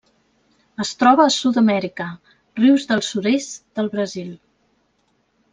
Es 0.83 0.93
troba 1.01 1.25
a 1.25 1.33
Sud-amèrica: 1.35 2.07
rius 2.63 2.89
del 2.93 3.05
sud-est 3.11 3.55
del 3.81 3.93
Brasil. 3.97 4.37